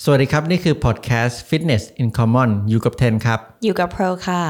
[0.00, 4.40] สวัสดีครับ นี่คือพอดแคสต์ Fitness in Common อยู่กับเทนครับ อยู่กับเพร์ลค่ะ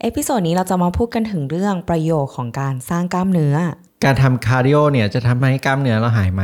[0.00, 3.56] episode นี้เราจะมาพูดกันถึงเรื่องประโยชน์ของการสร้างกล้ามเนื้อ
[4.04, 6.42] การทำคาร์ดิโอเนี่ยจะทำให้กล้ามเนื้อเราหายไหม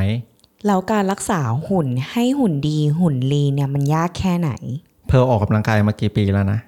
[0.67, 4.51] แล้วการรักษาหุ่นให้หุ่นดีหุ่น lean เนี่ยมันยากแค่ไหน
[5.07, 6.61] เพร์ลออกกำลังกายมากี่ปีแล้วนะ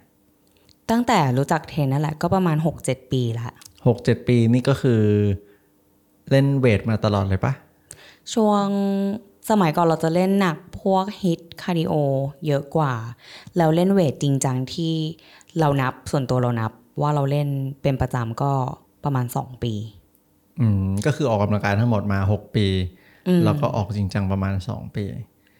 [0.90, 3.54] ตั้งแต่รู้จักเทนนั่นแหละก็ประมาณ 6-7 ปีละ
[3.86, 5.00] หกเจ็ดปีนี่ก็คือ
[6.30, 7.52] เล่นเวทมาตลอดเลยปะ
[8.34, 8.66] ช่วง
[9.50, 11.92] สมัยก่อนเราจะเล่นหนักพวก HIIT คาร์ดิโอ
[12.46, 12.94] เยอะกว่า
[13.56, 14.94] แล้วเล่นเวทจริงจังที่
[15.58, 17.48] เรานับส่วนตัวเรานับว่าเราเล่น
[17.82, 18.52] เป็นประจำก็
[19.04, 19.74] ประมาณ 2 ปี
[20.60, 22.66] อืม ก็คือออกกำลังกายทั้งหมดมาหกปี
[23.44, 25.04] แล้วก็ออกจริงจังประมาณสองปี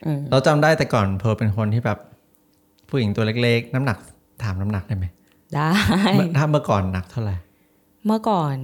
[0.07, 1.99] อืมเราจำได้แต่ก่อนเพร์ลเป็นคนที่แบบ
[2.89, 3.99] ผู้หญิงตัวเล็กๆ น้ำหนัก
[4.43, 5.07] ถามน้ำหนักได้ไหม
[5.55, 5.71] ได้
[6.17, 7.37] เมื่อถ้าเมื่อก่อนหนักเท่าไหร่
[8.07, 8.57] เมื่อก่อน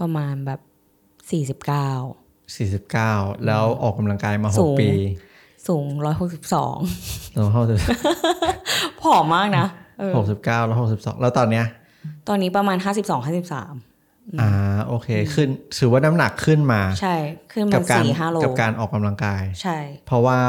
[0.00, 0.60] ประมาณแบบ
[1.50, 2.23] 49
[2.56, 3.12] สี่สิบเก้า
[3.46, 4.88] แล้วออกกำลังกายมาหสูกงปี
[5.68, 7.78] สูง 162เราเข้าถึง
[9.00, 9.66] ผอมมากนะ
[9.98, 11.66] เออหกสิบเก้าแล้วหกสิบสองแล้วตอนเนี้ย
[12.28, 14.50] ตอนนี้ประมาณ 52 53 อ่า
[14.86, 17.16] โอเคขึ้นถือว่าน้ำหนักขึ้นมา ใช่
[17.52, 20.40] ขึ้นกัมาการสี่ห้าโลกับการออกกำลังกาย ใช่ เพราะว่า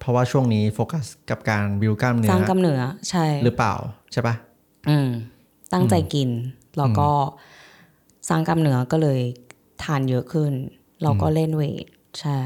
[0.00, 3.74] เพราะว่าช่วงนี้โฟกัสกับการบิวกล้ามเนื้สอร้างกำเนื้อใช่ หรือเปล่า
[4.12, 4.34] ใช่ปะ
[4.88, 5.08] อืม
[5.72, 6.28] ตั้งใจกิน
[6.78, 7.08] แล้วก็
[8.28, 9.20] สร้างกล้ามเนื้อก็เลย
[9.84, 10.52] ทานเยอะขึ้น
[11.02, 11.86] เราก็เล่นเวท
[12.20, 12.40] ใช่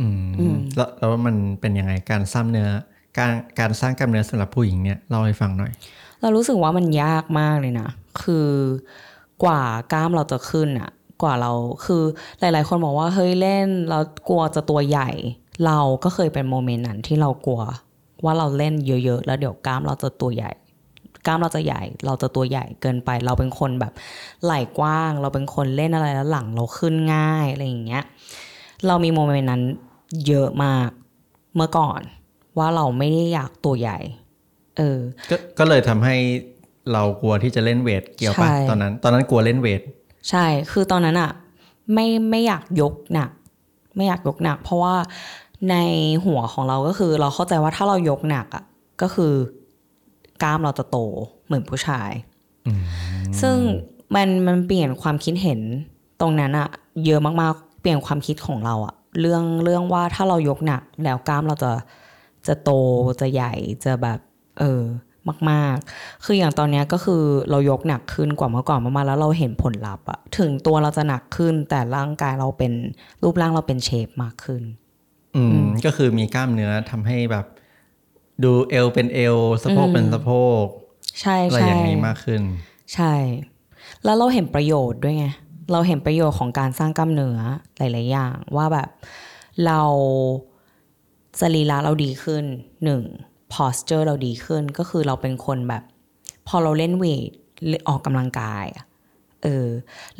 [0.00, 0.08] อื
[0.52, 2.70] มแล้วแล้วมันเป็นยังไงการสร้างเนื้อ
[3.18, 5.72] การการสร้างกล้ามเนื้อสำหรับผู้หญิงเนี่ยเล่าให้ฟังหน่อย
[6.20, 7.88] เรารู้สึกว่ามันยากมากเลยนะ
[8.22, 8.48] คือ
[9.44, 10.90] กว่ากล้ามเราจะขึ้นอะ
[11.22, 11.52] กว่าเรา
[11.84, 12.02] คือ
[12.40, 13.98] หลาย ๆ คนบอกว่าเฮ้ยเล่นเรา
[14.28, 15.10] กลัวจะตัวใหญ่
[15.66, 17.62] เราก็เคยเป็นโมเมนต์นั้นที่เรากลัว
[18.24, 20.52] ว่าเราเล่นเยอะ ๆ แล้วเดี๋ยวกล้ามเราจะตัวใหญ่
[21.26, 23.92] กล้ามเราจะใหญ่ เราจะตัวใหญ่เกินไป เราเป็นคนแบบ
[24.44, 28.04] ไหล่กว้าง เราเป็นคนเล่นอะไรแล้วหลังเราขึ้นง่ายอะไรอย่างเงี้ย
[28.86, 29.62] เรามีโมเมนต์นั้น
[30.26, 30.88] เยอะมาก
[31.56, 32.00] เมื่อก่อน
[32.58, 33.98] ว่าเราไม่ได้อยากตัวใหญ่
[34.76, 34.98] เออ
[35.30, 36.16] ก็ก็เลยทำให้
[36.92, 39.82] เรากลัวที่จะเล่นเวทเกี่ยวปะใช่ตอนนั้น ตอนนั้นกลัวเล่นเวท
[40.30, 41.30] ใช่ คือตอนนั้นอะ
[41.92, 43.30] ไม่ไม่อยากยกหนัก
[43.96, 44.94] ไม่อยากยกหนัก เพราะว่า
[45.70, 45.76] ใน
[46.24, 48.64] หัวของเราก็คือ เราเข้าใจว่าถ้าเรายกหนักอะ
[49.02, 49.32] ก็คือ
[50.42, 50.98] กล้ามเราจะโต
[51.46, 52.10] เหมือนผู้ชาย
[53.40, 53.56] ซึ่ง
[54.14, 55.60] มันมันเปลี่ยนความคิดเห็น
[56.20, 56.68] ตรงนั้นอะ
[57.04, 61.72] เยอะมากๆ เปลี่ยนความคิดของเราอะเรื่องเรื่องว่าถ้าเรายกหนักแล้วกล้ามเราจะ
[62.46, 62.70] จะโต
[63.20, 63.52] จะใหญ่
[63.84, 64.18] จะแบบ
[64.58, 64.82] เออ
[65.50, 72.72] มากๆ คืออย่างตอนเนี้ยก็คือเรายกหนักขึ้นกว่าเมื่อก่อนมากๆแล้วเราเห็นผลลัพธ์อะถึงตัวเราจะหนักขึ้นแต่ร่างกายเราเป็น
[73.22, 74.62] รูปร่างเราเป็นเชฟมากขึ้น
[75.36, 77.46] อืมก็คือมีกล้ามเนื้อทำให้แบบ
[78.44, 80.30] ดูเอวเป็นเอวสะโพกเป็นสะโพ
[80.64, 80.66] ก
[81.20, 82.42] ใช่อะไรใช่อย่างนี้มากขึ้น
[82.94, 83.14] ใช่
[84.04, 85.26] แล้วเราเห็นประโยชน์ด้วยไง
[85.72, 87.40] เราเห็นประโยชน์ของการสร้างกล้ามเนื้อ
[87.78, 88.88] หลาย ๆ อย่าง ว่าแบบ
[89.66, 89.80] เรา
[91.40, 92.44] สรีระเราดีขึ้น
[92.84, 93.02] หนึ่ง
[93.52, 95.82] posture เราดีขึ้นก็คือเราเป็นคนแบบ
[96.46, 97.30] พอเราเล่นเวท
[97.88, 98.84] ออกกำลังกายอะ
[99.42, 99.66] เออ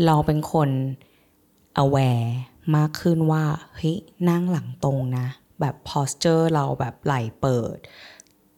[0.04, 0.68] เราเป็นคน
[1.82, 2.26] aware
[2.76, 3.44] มากขึ้นว่า
[3.76, 3.96] เฮ้ย
[4.28, 5.26] นั่งหลังตรงนะ
[5.60, 7.76] แบบ posture เราแบบไหล่เปิด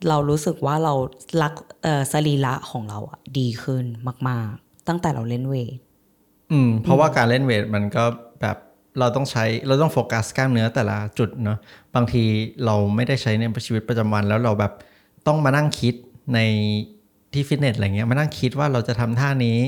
[0.08, 0.94] เรารู้สึกว่าเรา
[1.42, 3.84] รักเอ่อสรีระของเราอะดีขึ้น
[4.28, 5.78] มาก ๆ ตั้งแต่เราเล่นเวท
[6.52, 8.04] อืม เพราะว่าการเล่นเวทมันก็
[8.40, 8.56] แบบ
[8.98, 11.58] เราต้องใช้เราต้องโฟกัสกล้ามเนื้อแต่ละจุดเนาะ
[11.94, 12.22] บางที
[12.64, 14.72] เราไม่ได้ใช้ในชีวิตประจำวัน แล้วเราแบบ
[15.26, 15.94] ต้องมานั่งคิด
[16.34, 16.38] ใน
[17.32, 19.58] ที่ฟิตเนสอะไรเงี้ยมานั่งคิดว่าเราจะทำท่านี้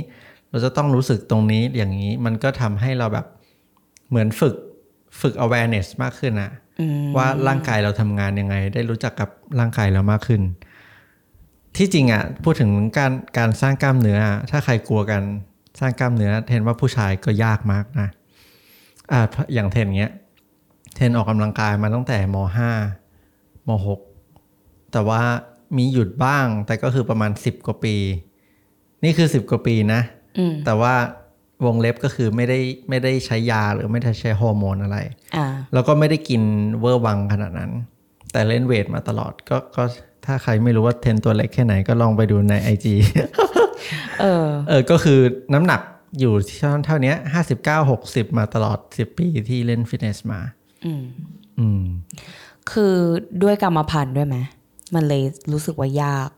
[0.51, 3.27] เราจะต้องรู้สึกตรงนี้อย่างนี้มันก็ทำให้เราแบบ
[4.09, 4.55] เหมือนฝึก
[5.21, 6.51] ฝึก awareness มากขึ้นอะ
[7.17, 10.43] ว่าร่างกายเราทำงานยังไง ได้รู้จักกับร่างกายเรามากขึ้น
[11.77, 15.23] ที่จริงอะพูดถึงการการสร้างกล้ามเนื้ออะถ้าใครกลัวกัน
[15.81, 18.09] สร้างกล้ามเนื้อเทนว่าผู้ชายก็ยากมากนะ
[19.13, 19.21] อ่า
[19.55, 20.13] อย่างเทนเงี้ย
[20.95, 22.71] เทนออกกำลังกายมาตั้งแต่มห้า
[23.69, 24.01] มหก
[24.93, 25.23] แต่ว่า
[25.77, 27.97] มีหยุดบ้างแต่ก็คือประมาณสิบกว่าปี
[29.05, 30.01] นี่คือสิบกว่าปีนะ
[30.39, 30.95] อืมแต่ว่า
[31.65, 34.99] วงเล็บก็คือไม่ได้ไม่ได้ใช้ยาหรือไม่ได้ใช้ฮอร์โมนอะไร
[35.37, 36.43] อ่าแล้วก็ไม่ได้กิน
[36.81, 37.73] เวอร์วังขนาดนั้น
[38.33, 39.83] แต่เล่นเวทมาตลอดก็ก็
[40.27, 42.87] ถ้าใครไม่รู้ว่าเทนตัวเล็กแค่ไหนก็ลองไปดูใน IG
[44.21, 45.19] เออเออก็คือ
[45.55, 45.81] น้ำหนัก
[46.21, 50.41] อยู่ที่เท่านี้ห้าสิบเก้าหกสิบมาตลอดสิบปีที่เล่นฟิตเนสมา
[50.85, 51.05] อืม
[51.59, 51.85] อืม
[52.73, 52.95] คือ
[53.43, 54.37] ด้วยกรรมพันธุ์ด้วยไหม
[54.95, 55.23] มันเลย
[55.53, 56.31] รู้สึกว่ายาก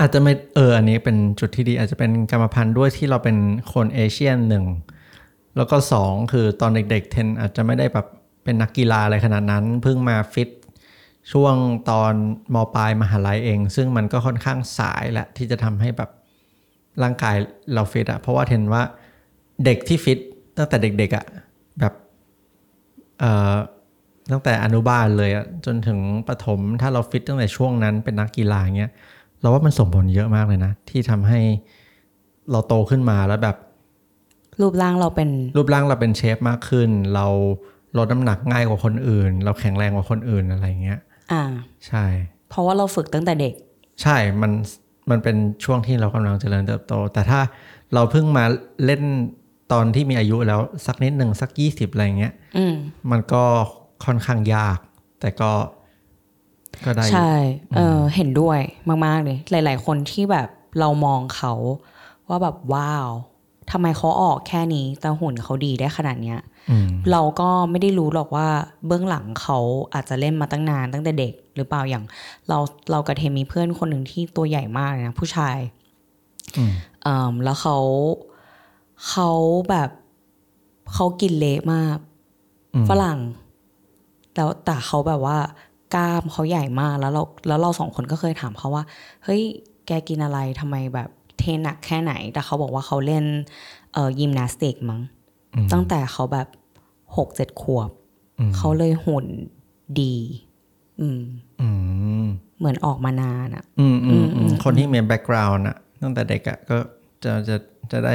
[0.00, 3.36] อาจจะไม่เอออันนี้เป็นจุดที่ดีอาจจะเป็นกรรมพันธุ์ด้วยที่เราเป็น
[3.72, 4.64] คนเอเชียนหนึ่ง
[5.56, 8.06] แล้วก็สองคือตอนเด็กๆเทนอาจจะไม่ได้แบบ
[8.44, 10.50] เป็นนักกีฬาอะไรขนาดนั้น เพิ่งมาฟิต
[11.32, 11.54] ช่วง
[11.90, 12.12] ตอน
[12.54, 16.10] มปลายมหาลัยเอง ซึ่งมันก็ค่อนข้างสายแหละที่จะทำให้แบบ
[17.02, 17.36] ร่างกาย
[17.74, 18.82] เราฟิตอะเพราะว่าเทนว่า
[19.64, 20.18] เด็กที่ฟิต
[20.56, 21.24] ตั้งแต่เด็กๆอะ
[21.80, 21.94] แบบ
[23.20, 23.56] เอ่อ
[24.30, 25.98] ตั้งแต่อนุบาลเลยอะจนถึง
[26.28, 28.92] ประถมถ้าเราฟิตตั้งแต่ช่วงนั้นเป็นนักกีฬาเงี้ย
[29.40, 31.40] เราว่ามันส่งผลเยอะมากเลยนะ ที่ทำให้
[32.50, 33.56] เราโตขึ้นมาแล้วแบบ
[34.60, 37.26] รูปร่างเราเป็น รูปร่างเราเป็นเชฟมากขึ้น เรา
[37.98, 40.98] ลดน้ำหนักง่ายกว่าคนอื่น เราแข็งแรงกว่าคนอื่นอะไรเงี้ย
[41.32, 41.42] อ่า
[41.86, 42.04] ใช่
[42.50, 43.54] เพราะว่าเราฝึกตั้งแต่เด็ก
[44.02, 44.52] ใช่มัน
[45.10, 47.40] มันเป็นช่วงที่เรากำลังเจริญเติบโต แต่ถ้า
[47.94, 48.44] เราเพิ่งมา
[48.84, 49.02] เล่น
[49.72, 52.74] ตอนที่มีอายุแล้วสักนิดหนึ่งสักยี่สิบอะไรเงี้ยอืม
[53.10, 53.44] มันก็
[54.04, 54.78] ค่อนข้างยาก
[55.20, 55.50] แต่ก็
[56.84, 57.32] ก็ได้อยู่ใช่
[57.76, 58.60] เออเห็นด้วย
[59.06, 60.48] มากๆเลย หลาย ๆ คนที่แบบ
[60.80, 61.52] เรามองเขา
[62.28, 63.08] ว่าแบบว้าว
[63.70, 66.40] ทำไมเขาออกแค่นี้แต่หุ่นเขาดีได้ขนาดเนี้ย
[66.70, 68.48] อืมเราก็ไม่ได้รู้หรอกว่า
[68.86, 69.58] เบื้องหลังเขา
[69.94, 72.04] อาจจะเล่นมาตั้งนานตั้งแต่เด็ก หรือเปล่าอย่าง
[72.48, 72.58] เรา
[72.90, 75.58] เรากับเทมีเพื่อนคนหนึ่งที่ตัวใหญ่มากเลยนะผู้ชาย
[76.56, 76.72] อืม
[77.02, 77.78] เอ่มแล้วเขา
[79.08, 79.30] เขา
[79.70, 79.90] แบบ
[80.94, 81.98] เขากินเละมาก
[82.74, 83.18] อืมฝรั่ง
[84.34, 85.38] แล้วแต่เขาแบบว่า
[85.94, 88.84] กล้ามเขาใหญ่มากแล้วเราแล้วเราสองคนก็เคยถามเขาว่า
[89.24, 89.42] เฮ้ย
[89.86, 91.08] แกกินอะไรทำไมแบบ
[91.38, 93.24] train หนักแค่ไหน แต่เขาบอกว่าเขาเล่น
[93.92, 95.00] เอ่อยิมนาสติกมั้ง
[95.54, 96.48] อืมตั้งแต่เขาแบบ
[97.16, 97.90] หกเจ็ดขวบ
[98.38, 99.26] อืมเขาเลยหุ่น
[100.00, 100.14] ดี
[101.00, 101.22] อืม
[101.60, 101.68] อื
[102.24, 102.26] ม
[102.58, 106.76] เหมือนออกมานานอะอืมอืมอืมอืมคนที่มี background อะตั้งแต่เด็กอะก็
[107.24, 107.56] จะจะ
[107.92, 108.14] จะได้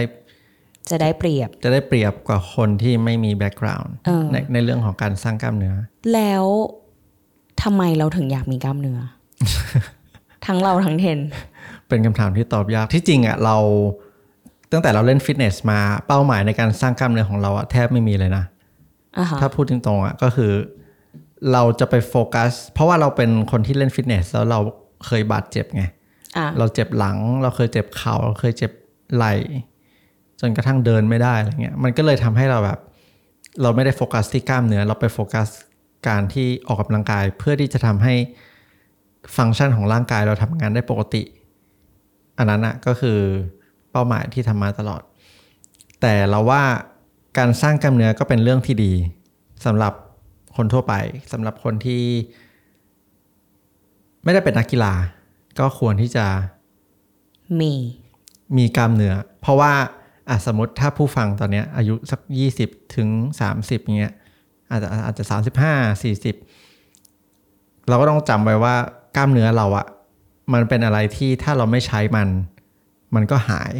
[0.89, 5.75] จะได้เปรียบ จะได้เปรียบกว่าคนที่ไม่มี background เออในในเรื่องของการสร้างกล้ามเนื้อ
[6.13, 6.45] แล้ว
[7.61, 8.99] ทำไมเราถึงอยากมีกล้ามเนื้อ
[10.45, 11.19] ทั้งเราทั้งเทน
[11.87, 13.57] เป็นคำถามที่ตอบยากที่จริงอะเรา
[14.71, 18.43] ตั้งแต่เราเล่นฟิตเนสมาเป้าหมายในการสร้างกล้ามเนื้อของเราอะแทบไม่มีเลยนะ
[19.17, 20.51] อะฮะถ้าพูดตรงๆอะก็คือ
[21.51, 24.59] เราจะไปโฟกัส เพราะว่าเราเป็นคนที่เล่นฟิตเนสแล้วเรา
[25.07, 25.83] เคยบาดเจ็บไง
[26.37, 28.71] อะเราเจ็บหลัง เราเคยเจ็บเข่าเราเคยเจ็บ
[29.15, 29.33] ไหล่
[30.41, 32.79] จนกระทั่งเดินไม่ได้อะไรเงี้ยมันก็เลยทำให้เราแบบ
[33.61, 35.47] เราไม่ได้โฟกัสที่กล้ามเนื้อเราไปโฟกัส
[36.07, 38.15] การที่ออกกำลังกายเพื่อที่จะทำให้
[39.37, 41.23] ฟังก์ชันของร่างกายเราทำงานได้ปกติ
[42.37, 43.17] อันนั้นอะก็คือ
[43.91, 45.01] เป้าหมายที่ทำมาตลอด
[46.01, 46.63] แต่เราว่า
[47.37, 48.93] การสร้างกล้ามเนื้อก็เป็นเรื่องที่ดี
[49.65, 49.93] สำหรับ
[50.55, 50.93] คนทั่วไป
[51.31, 52.03] สำหรับคนที่
[54.23, 54.93] ไม่ได้เป็นนักกีฬา
[55.59, 56.25] ก็ควรที่จะ
[57.59, 57.71] มี
[58.57, 59.73] มีกล้ามเนื้อ เพราะว่า
[60.29, 63.07] อะสมมติถ้าผู้ฟังตอนเนี้ยอายุสักยี่สิบถึง
[63.41, 64.13] สามสิบเงี้ย
[64.73, 65.73] อาจจะอาจจะสามสิบห้า
[66.03, 66.35] สี่สิบ
[67.89, 68.75] เราก็ต้องจำไว้ว่า
[69.15, 69.85] กล้ามเนื้อเราอะ
[70.53, 72.27] มันเป็นอะไรที่ถ้าเราไม่ใช้มัน
[73.15, 73.73] มันก็หาย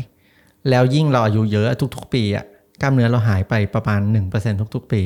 [0.69, 2.45] แล้วยิ่งเราอายุเยอะทุก ๆ ปีอะ
[2.81, 5.01] กล้ามเนื้อเราหายไปประมาณหนึ่งเปอร์เซ็นทุก ๆ ปี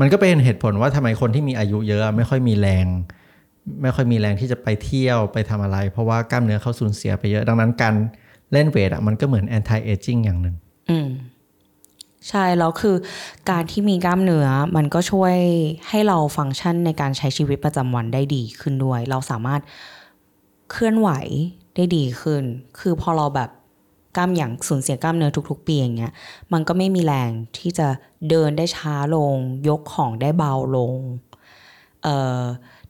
[0.00, 2.86] มันก็เป็นเหตุผลว่าทำไมคนที่มีอายุเยอะไม่ค่อยมีแรง
[3.82, 7.94] ไม่ค่อยมีแรงที่จะไปเที่ยวไปทำอะไร เพราะว่ากล้ามเนื้อเขาสูญเสียไปเยอะ ดังนั้นการ
[8.52, 10.56] เล่นเวทอะมันก็เหมือน anti aging อย่างหนึ่ง
[12.28, 12.96] ใช่แล้วคือ
[13.50, 15.34] การที่มีกล้ามเนื้อมันก็ช่วย
[15.88, 19.60] ให้เราฟังก์ชันในการใช้ชีวิตประจำวันได้ดีขึ้นด้วย เราสามารถ
[20.70, 21.10] เคลื่อนไหว
[21.76, 22.42] ได้ดีขึ้น
[22.78, 23.50] คือพอเราแบบ
[24.16, 26.12] กล้ามอย่างสูญเสียกล้ามเนื้อทุก ๆ ปีอย่างเงี้ย
[26.52, 27.88] มันก็ไม่มีแรงที่จะ
[28.30, 29.34] เดินได้ช้าลง
[29.68, 30.94] ยกของได้เบาลง
[32.02, 32.08] เอ
[32.40, 32.42] อ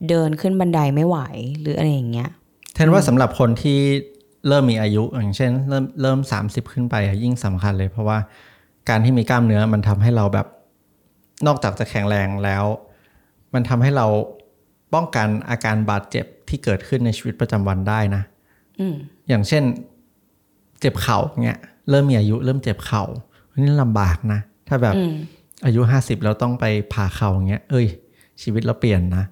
[0.08, 1.18] เดินขึ้นบันไดไม่ไหว
[1.60, 2.30] หรืออะไรอย่างเงี้ย
[2.74, 3.78] แทนว่าสำหรับคนที่
[4.48, 8.18] เริ่มมีอายุอย่างเช่น เริ่มเริ่ม30ขึ้นไปยิ่งสำคัญเลยเพราะว่า
[8.88, 10.46] การที่มีกล้ามเนื้อมันทำให้เราแบบ
[11.46, 12.64] นอกจากจะแข็งแรงแล้ว
[13.54, 14.06] มันทำให้เรา
[14.94, 18.22] ป้องกันอาการบาดเจ็บที่เกิดขึ้นในชีวิตประจำวันได้นะ
[18.80, 18.94] อืม
[19.28, 19.62] อย่างเช่น
[20.80, 21.58] เจ็บเข่าเงี้ย
[21.90, 23.04] เริ่มมีอายุเริ่มเจ็บเข่า
[23.56, 25.14] นี่ลำบากนะ ถ้าแบบอืม
[25.66, 27.86] อายุห้าสิบแล้วต้องไปผ่าเข่าอย่างเงี้ย เอ้ย
[28.42, 29.24] ชีวิตเราเปลี่ยนนะ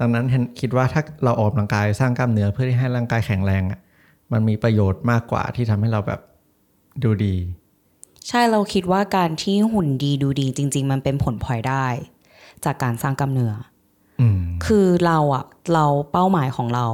[0.00, 3.80] ดังนั้นเห็นคิดว่าถ้าเราออกกำลังกายสร้างกล้ามเนื้อเพื่อที่ให้ร่างกายแข็งแรงอะ่ะ
[4.32, 6.20] มันมีประโยชน์มากกว่าที่ทำให้เราแบบ
[7.02, 7.34] ดูดี
[8.28, 11.86] ใช่เราคิดว่าการที่หุ่นดีดูดีจริง ๆ มันเป็นผลพลอยได้
[12.64, 13.52] จากการสร้างกล้ามเนื้อ
[14.20, 16.86] อืมคือเราอะเราเป้าหมายของเรา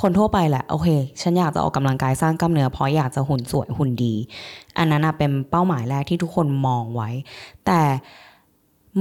[0.00, 0.88] คนทั่วไปแหละ โอเค
[1.22, 4.14] ฉันอยากจะออกกำลังกายสร้างกล้ามเนื้อเพราะอยากจะหุ่นสวยหุ่นดี
[4.78, 7.10] อันนั้นอะเป็นเป้าหมายแรกที่ทุกคนมองไว้
[7.66, 7.80] แต่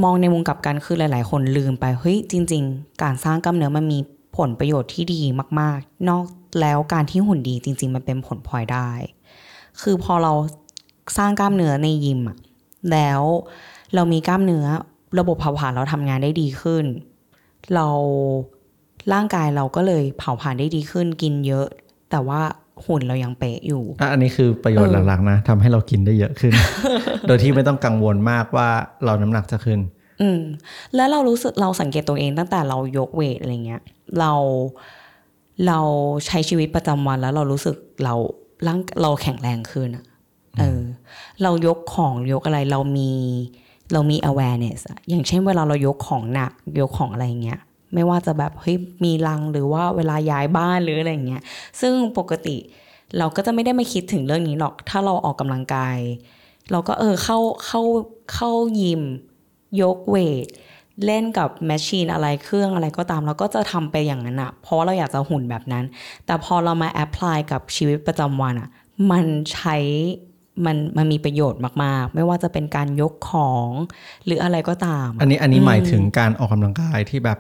[0.04, 4.00] มองในมุมกลับกันคือหลาย ๆ คนลืมไปเฮ้ยจริง ๆ การสร้างกล้ามเนื้อมันมี
[4.38, 5.22] ผลประโยชน์ที่ดี
[5.60, 6.26] มาก ๆ นอก
[6.62, 8.90] แล้วการที่หุ่นดีจริง ๆ มันเป็นผลพลอยได้
[9.82, 10.34] คือพอเรา
[11.18, 12.38] สร้างกล้ามเนื้อในยิมอะ
[12.92, 13.22] แล้ว
[13.96, 14.66] เรามีกล้ามเนื้อ
[15.20, 16.86] ระบบเผาผลาญเราทำงานได้ดีขึ้น
[17.76, 17.88] เรา
[19.14, 21.68] ร่างกายเราก็เลยเผาผลาญได้ดีขึ้นกินเยอะ
[22.12, 22.42] แต่ว่า
[22.86, 26.54] หุ่นเรายังเป๊ะอยู่อะอันนี้คือประโยชน์เออหลักๆนะทำให้เรากินได้เยอะขึ้น
[27.28, 28.70] โดยที่ไม่ต้องกังวลมากว่า
[29.06, 29.80] เราน้ำหนักจะขึ้น
[30.22, 30.42] อืม
[30.96, 33.82] แล้วเรารู้สึกเราสังเกตตัวเองตั้งแต่เรายกเวทอะไรเงี้ย
[34.20, 34.34] เรา
[35.68, 35.80] เรา
[36.26, 38.16] ใช้ชีวิตประจำวันแล้วเรารู้สึกเรา
[38.68, 40.04] ร่างเราแข็งแรงขึ้นอะ
[40.60, 40.82] เออ
[41.44, 43.12] เรายกของยกอะไรเรามี
[43.94, 47.60] เรามี awareness อะอย่างเช่นเวลาเรายกของหนัก ยกของอะไรเงี้ย
[47.94, 51.42] ไม่ว่าจะแบบเฮ้ยมีลังหรือว่าเวลาย้ายบ้านหรืออะไรเงี้ย
[51.82, 52.58] ซึ่งปกติ
[53.18, 55.98] เราก็จะไม่ได้มาคิดถึงเรื่องนี้หรอก ถ้าเราออกกำลังกาย
[56.72, 57.82] เราก็เออเข้าเข้า
[58.34, 59.02] เข้ายิม
[59.82, 60.48] ยกเวท
[61.06, 65.86] เล่นกับ machine อะไรเครื่องอะไรก็ตาม เราก็จะทำไปอย่างนั้นอะเพราะเราอยากจะหุ่นแบบนั้น
[66.26, 68.70] แต่พอเรามา apply กับชีวิตประจำวันอะ
[69.12, 69.78] มันใช้
[70.66, 73.70] มันมันมีประโยชน์มาก ๆ ไม่ว่าจะเป็นการยกของ
[74.26, 77.40] หรืออะไรก็ตาม อันนี้อันนี้หมายถึงการออกกำลังกายที่แบบ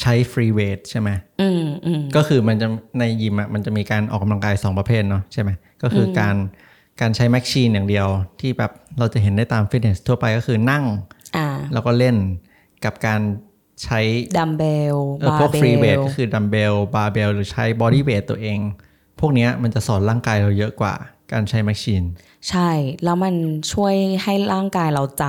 [0.00, 1.08] ใช้ free weight ใช่ไหม
[1.40, 5.50] อืมอืมก็คือมันจะในยิมอะมันจะมีการออกกำลังกายสองประเภทเนาะใช่ไหม
[5.82, 6.36] ก็คืออการ
[7.00, 8.06] การใช้ machine อย่างเดียว
[8.40, 10.84] ที่แบบเราจะเห็นได้ตามฟิตเนสทั่วไปก็คือนั่ง
[11.36, 12.16] อ่าแล้วก็เล่น
[12.84, 13.20] กับการ
[13.84, 14.00] ใช้
[14.38, 14.62] ดัมเบ
[14.94, 18.58] ลเออบาพวกร์เบลพวก free weight ก็คือดัมเบลบาร์เบลหรือใช้ body weight ตัวเอง
[19.20, 20.94] พวกเนี้ยมันจะสอนร่างกายเราเยอะกว่า
[21.32, 22.04] การใช้ machine
[22.48, 22.70] ใช่
[23.04, 23.34] แล้วมัน
[23.72, 25.24] ช่วยให้ร่างกายเราจ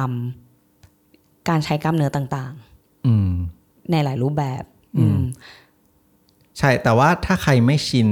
[0.72, 2.54] ำการใช้กล้ามเนื้อต่าง
[3.08, 4.64] อืมๆในหลายรูปแบบ
[4.98, 5.20] อืม
[6.60, 8.10] ใช่ แต่ว่าถ้าใครไม่ชิน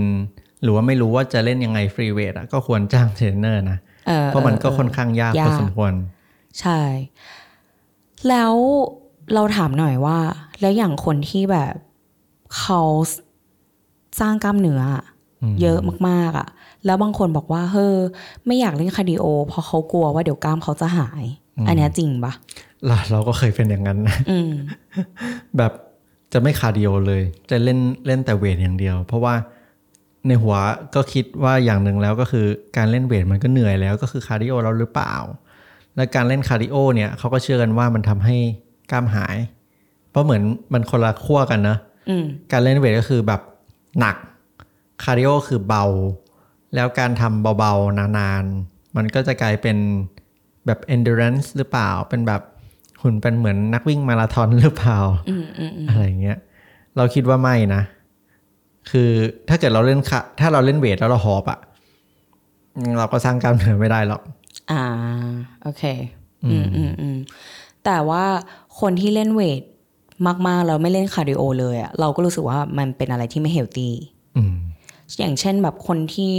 [0.61, 5.93] หรือว่าไม่รู้ว่าจะเล่นยังไง free weight อะก็ควรจ้างเทรนเนอร์นะเออเพราะมันก็เออค่อนข้างยากยากพอสมควร
[6.59, 6.81] ใช่
[8.29, 8.53] แล้ว
[9.33, 10.17] เราถามหน่อยว่า
[10.59, 11.73] แล้วอย่างคนที่แบบ
[12.59, 12.81] เขา
[14.19, 15.03] สร้างกล้ามเนื้ออะ
[15.41, 16.47] อืมเยอะมากๆอะ
[16.85, 17.95] แล้วบางคนบอกว่าเฮ้อ
[18.45, 21.23] ไม่อยากเล่นคาร์ดิโอเพราะเขากลัวว่าเดี๋ยวกล้ามเขาจะหาย
[21.67, 22.33] อันเนี้ยจริงปะ
[22.85, 24.51] เราเราก็เคยเป็นอย่างนั้นนะอืม
[25.57, 25.71] แบบ
[26.33, 27.21] จะไม่คาร์ดิโอเลย
[27.51, 29.35] จะเล่นเล่นแต่เวทอย่างเดียว เพราะว่า
[30.27, 30.55] ในหัว
[30.95, 32.45] ก็คิดว่าอย่างหนึ่งแล้วก็คือ
[32.77, 35.13] การเล่นเวทมันก็เหนื่อยแล้วก็คือคาร์ดิโอเราหรือเปล่า
[35.95, 38.37] และการเล่นคาร์ดิโอเนี่ยเขาก็เชื่อกันว่ามันทำให้
[38.91, 39.37] กล้ามหาย
[40.11, 41.77] เพราะเหมือนมันคนละขั้วกันนะ
[42.09, 43.41] อืมการเล่นเวทก็คือแบบ
[43.99, 44.15] หนัก
[45.03, 45.85] คาร์ดิโอคือเบา
[46.75, 49.77] แล้วการทำเบาๆ นานๆ มันก็จะกลายเป็น
[50.65, 52.41] แบบ endurance หรือเปล่า เป็นแบบ
[53.01, 54.97] หุ่นเป็นเหมือนนักวิ่งมาราธอนหรือเปล่า
[55.29, 56.37] อืมอืมอืมอะไรเงี้ย
[56.97, 57.81] เราคิดว่าไม่นะ
[58.89, 59.09] คือ
[59.49, 61.59] ถ้าเกิดเราเล่นคะถ้าเราเล่นเวทแล้วเราหอบอะ
[62.99, 64.21] เราก็สร้างกล้ามเนื้อไม่ได้หรอก
[64.71, 64.83] อ่า
[65.63, 65.83] โอเค
[66.43, 67.17] อืมอืมอืม
[67.85, 68.23] แต่ว่า
[68.79, 69.61] คนที่เล่นเวท
[70.47, 73.93] มากๆแล้วไม่เล่นคาร์ดิโอเลยอะเราก็รู้สึกว่ามันเป็นอะไรที่ไม่ healthy
[74.37, 74.55] อืม
[75.19, 76.35] อย่างเช่นแบบคนที่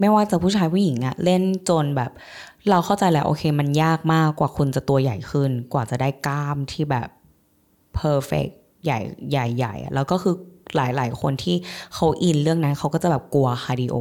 [0.00, 2.10] ไม่ว่าจะผู้ชายผู้หญิงอะเล่นจนแบบ
[2.70, 7.08] เราเข้าใจแหละโอเค มันยากมากกว่าคุณจะตัวใหญ่ขึ้น กว่าจะได้กล้ามที่แบบ
[7.98, 8.52] perfect
[8.84, 8.98] ใหญ่
[9.30, 10.34] ใหญ่ใหญ่แล้วก็คือ
[10.76, 11.56] หลาย ๆ คนที่
[11.94, 13.96] เขาอินเรื่องนั้นเขาก็จะแบบกลัวคาร์ดิโอ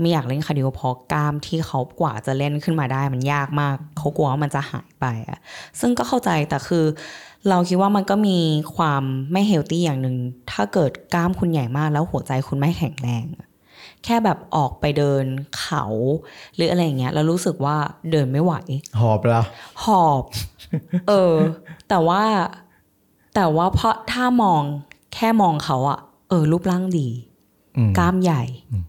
[0.00, 5.38] ไม่อยากเล่นคาร์ดิโอเพราะกล้ามที่เขากว่าจะเล่นขึ้นมาได้มันยากมากเขากลัวว่ามันจะหายไปอะ
[5.80, 6.84] ซึ่งก็เข้าใจแต่คือ
[7.48, 8.38] เราคิดว่ามันก็มี
[8.76, 10.16] ความไม่ healthy อย่างหนึ่ง
[10.52, 13.46] ถ้าเกิดกล้ามคุณใหญ่มากแล้วหัวใจคุณไม่แข็งแรงอะ
[14.04, 15.24] แค่แบบออกไปเดิน
[15.58, 15.84] เขา
[16.54, 17.76] หรืออะไรอย่างเงี้ยแล้วรู้สึกว่า
[18.10, 18.54] เดินไม่ไหว
[19.00, 19.44] หอบแล้ว
[19.84, 20.24] หอบ
[21.08, 21.36] เออ
[21.88, 22.22] แต่ว่า
[23.34, 24.62] แต่ว่าเพราะถ้ามอง
[25.14, 27.31] แค่มองเขาอะเออ รูปร่างดีอืม
[27.98, 28.42] กล้ามใหญ่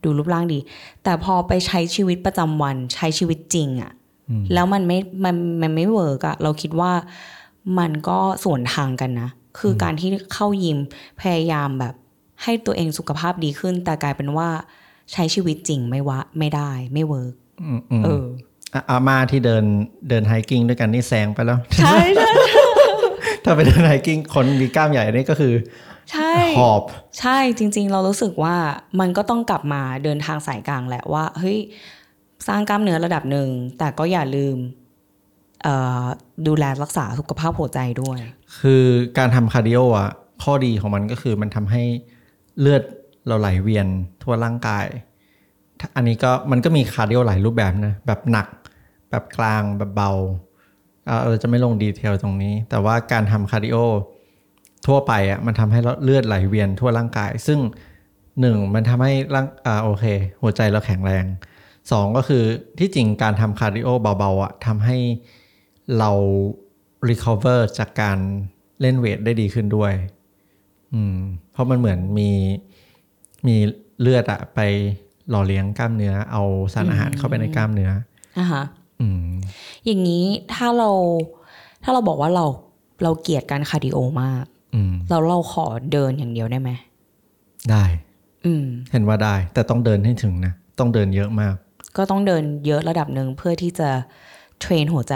[0.03, 0.59] ดูรูปร่างดี
[1.03, 3.91] แต่พอไปใช้ชีวิตประจำวันใช้ชีวิตจริงอะ
[4.53, 6.91] แล้วมันไม่มันมันไม่ work อะเราคิดว่า
[7.79, 10.77] มันก็สวนทางกันนะ คือการที่เข้ายิม
[11.21, 11.93] พยายามแบบ
[12.43, 14.49] ให้ตัวเองสุขภาพดีขึ้น แต่กลายเป็นว่า
[15.11, 18.25] ใช้ชีวิตจริงไม่วะไม่ได้ไม่ work อืมอืมเออ
[18.73, 19.63] อะอาม่าที่เดิน
[20.09, 22.31] เดิน hiking ด้วยกันนี่แซงไปแล้ว ใช่ใช่
[23.43, 25.53] ถ้าไปเดิน hiking คนมีกล้ามใหญ่นี่ก็คือ
[26.11, 26.83] ใช่หอบ
[27.19, 28.55] ใช่จริง ๆ เรารู้สึกว่า
[28.99, 31.57] มันก็ต้องกลับมาเดินทางสายกลางแหละว่าเฮ้ย
[32.47, 34.57] สร้างกล้ามเนื้อระดับหนึ่ง แต่ก็อย่าลืม
[35.63, 36.03] เอ่อ
[36.47, 38.19] ดูแลรักษาสุขภาพหัวใจด้วย
[38.59, 38.83] คือ
[39.17, 40.09] การทำคาร์ดิโออะ
[40.43, 41.83] ข้อดีของมันก็คือมันทำให้
[42.59, 42.83] เลือด
[43.27, 43.87] เราไหลเวียน
[44.23, 44.85] ทั่วร่างกาย
[45.79, 48.47] ถ้าอันนี้ก็มันก็มีคาร์ดิโอหลายรูปแบบนะ แบบหนัก
[49.09, 50.11] แบบกลางแบบเบา
[51.25, 53.77] เราจะไม่ลง detail ตรงนี้ แต่ว่าการทำคาร์ดิโอ
[54.87, 57.59] ทั่วไปอะมันทำให้เลือดไหลเวียนทั่วร่างกาย ซึ่ง
[58.41, 60.05] หนึ่งมันทำให้ร่างอ่าโอเค
[60.41, 61.25] หัวใจเราแข็งแรง
[61.91, 62.43] สองก็คือ
[62.79, 64.97] ที่จริงการทำคาร์ดิโอเบาๆอะทำให้
[65.99, 66.11] เรา
[67.09, 68.17] recover จากการ
[68.81, 69.93] เล่นเวทได้ดีขึ้นด้วย
[70.93, 71.17] อืม
[71.51, 72.29] เพราะมันเหมือนมี
[73.47, 73.55] มี
[74.01, 74.59] เลือดอะไป
[75.29, 76.43] หล่อเลี้ยงกล้ามเนื้อ เอา
[76.73, 77.91] สารอาหารเข้าไปในกล้ามเนื้อ
[78.39, 78.63] นะคะ
[79.01, 79.27] อืม
[79.85, 80.89] อย่างนี้ถ้าเรา
[81.83, 82.45] ถ้าเราบอกว่าเรา
[83.03, 84.45] เราเกลียดการคาร์ดิโอมาก
[84.75, 86.69] อืมแล้วเราขอเดินอย่างเดียวได้ไหม
[87.71, 87.83] ได้
[88.45, 91.55] อืมเห็นว่าได้ แต่ต้องเดินให้ถึงนะ ต้องเดินเยอะมาก
[91.97, 93.89] ก็ต้องเดินเยอะระดับหนึ่งเพื่อที่จะ
[94.59, 95.15] train หัวใจ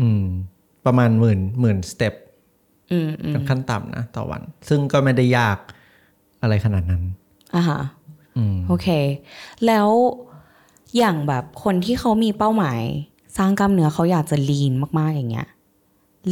[0.00, 0.24] อืม
[0.86, 2.14] ประมาณหมื่นหมื่น step
[2.92, 5.58] อืมอืมเป็นขั้นต่ำนะต่อวัน ซึ่งก็ไม่ได้ยาก
[6.42, 7.02] อะไรขนาดนั้น
[7.54, 7.80] อ่าฮะ
[8.36, 8.88] อืมโอเค
[9.66, 9.88] แล้ว
[10.96, 12.80] อย่างแบบคนที่เขามีเป้าหมาย
[13.36, 15.48] สร้างกล้ามเนื้อเขาอยากจะลีนมากๆอย่างเงี้ย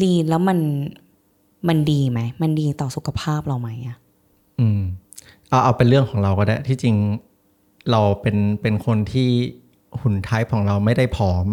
[0.02, 0.58] ลีนแล้วมัน
[1.68, 3.96] มันดีไหม มันดีต่อสุขภาพเราไหมอะ
[4.58, 4.80] อืม
[5.48, 6.96] เอาเอาเป็นเรื่องของเราก็ได้ ที่จริง
[7.90, 9.30] เราเป็นเป็นคนที่
[10.00, 11.46] หุ่นไทป์ของเราไม่ได้ผอม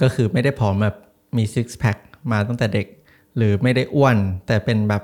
[0.00, 0.96] ก็คือไม่ได้ผอมแบบ
[1.36, 1.96] มีซิกแพค
[2.32, 2.86] มาตั้งแต่เด็ก
[3.36, 4.16] หรือไม่ได้อ้วน
[4.46, 5.02] แต่เป็นแบบ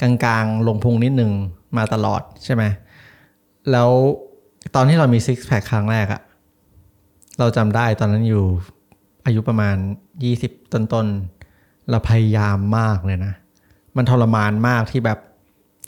[0.00, 1.32] กลางๆ ลงพุงนิดนึง
[1.76, 2.62] มาตลอดใช่ไหม
[3.70, 3.90] แล้ว
[4.74, 6.22] ตอนที่เรามีซิกแพคครั้งแรกอะ
[7.38, 8.44] เราจำได้ตอนนั้นอยู่
[9.26, 9.76] อายุประมาณ
[10.24, 13.34] 20 ต้นๆเราพยายามมากเลยนะ
[13.96, 15.18] มันทรมานมากที่แบบ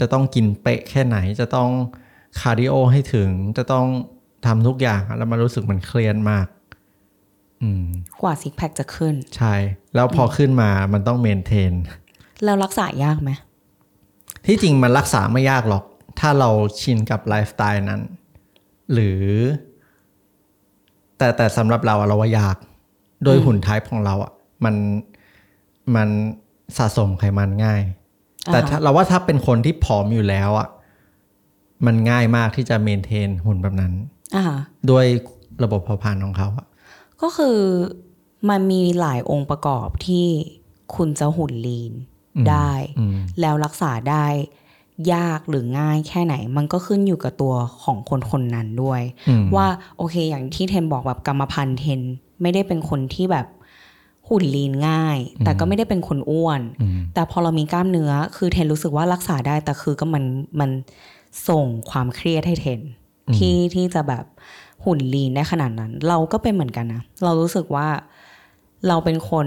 [0.01, 1.71] จะต้องกินเป๊ะแค่ไหน จะต้อง
[2.41, 3.87] คาร์ดิโอให้ถึง จะต้อง
[4.47, 6.47] ทำทุกอย่างอะแล้วมันรู้สึกมันเครียดมาก
[7.63, 7.85] อืม
[8.23, 9.55] กว่าซิกแพคจะขึ้น ใช่
[9.95, 11.73] แล้วพอขึ้นมามันต้อง maintain
[12.45, 13.31] แล้วรักษายากไหม
[14.47, 15.85] ที่จริงมันรักษาไม่ยากหรอก
[16.21, 18.01] ถ้าเราชินกับไลฟ์สไตล์นั้น
[18.93, 19.23] หรือ
[21.19, 22.57] แต่แต่สำหรับเราอะเราว่ายาก
[23.25, 24.33] โดยหุ่น type ของเราอะ
[24.65, 24.75] มัน
[25.95, 26.09] มัน
[26.79, 27.83] สะสมไขมันง่าย
[28.53, 30.69] แต่ถ้าเราว่าถ้าเป็นคนที่ผอมอยู่แล้วอะ
[31.87, 33.93] มันง่ายมากที่จะ maintain หุ่นแบบนั้น
[34.37, 34.45] อ่า
[34.91, 35.07] ด้วย
[35.63, 36.67] ระบบเผาผลาญของเขาอะ
[37.23, 37.59] ก็คือ
[38.51, 40.27] มันมีหลายองค์ประกอบที่
[40.97, 41.93] คุณจะหุ่นลีน
[42.51, 44.27] ได้อืมแล้วรักษาได้
[45.15, 47.55] ยากหรือง่ายแค่ไหน มันก็ขึ้นอยู่กับตัว
[47.85, 49.67] ของคนคนนั้นด้วยอืมว่า
[49.97, 52.01] โอเค อย่างที่เทนบอกแบบกรรมพันธุ์เทน
[52.43, 53.47] ไม่ได้เป็นคนที่แบบ
[54.29, 60.25] หุ่นลีนง่าย แต่ก็ไม่ได้เป็นคนอ้วนอืมแต่พอเรามีกล้ามเนื้อ คือเทนรู้สึกว่ารักษาได้แต่คือก็มัน
[60.61, 60.71] มัน
[61.49, 62.81] ส่งความเครียดให้เทน
[63.37, 64.25] ที่ที่จะแบบ
[64.85, 67.87] หุ่นลีนได้ขนาดนั้น เราก็เป็นเหมือนกันนะเรารู้สึกว่า
[68.89, 69.47] เราเป็นคน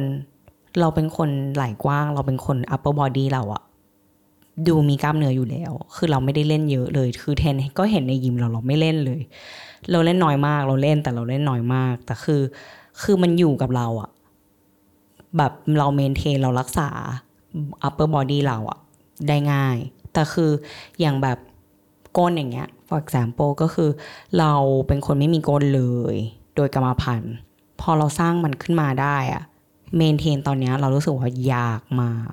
[0.79, 3.63] เราเป็นคนไหล่กว้าง เราเป็นคน upper body เราอะ
[4.67, 9.21] ดูมีกล้ามเนื้ออยู่แล้ว คือเราไม่ได้เล่นเยอะเลย คือเทนก็เห็นในยิมเราเราไม่เล่นเลย
[9.91, 12.41] เราเล่นน้อยมาก เราเล่นแต่เราเล่นน้อยมาก แต่คือ
[13.01, 14.09] คือมันอยู่กับเราอะ
[15.37, 16.89] แบบเราเมนเทนเรารักษา
[17.87, 18.79] upper body เราอะ
[19.27, 19.77] ได้ง่าย
[20.13, 20.51] แต่คือ
[20.99, 21.37] อย่างแบบ
[22.17, 23.89] ก้นอย่างเงี้ย for example ก็คือ
[24.39, 24.53] เรา
[24.87, 26.15] เป็นคนไม่มีก้นเลย
[26.55, 27.33] โดยกรรมพันธุ์
[27.81, 29.43] พอเราสร้างมันขึ้นมาได้อะ
[29.95, 32.31] เมนเทนตอนเนี้ยเรารู้สึกว่ายากมาก